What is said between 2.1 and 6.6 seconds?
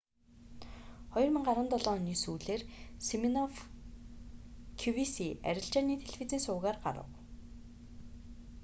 сүүлээр симинофф кювиси арилжааны телевизийн